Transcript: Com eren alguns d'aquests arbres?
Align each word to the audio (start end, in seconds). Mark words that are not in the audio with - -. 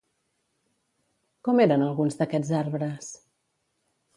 Com 1.49 1.61
eren 1.65 1.83
alguns 1.89 2.17
d'aquests 2.21 2.53
arbres? 2.63 3.13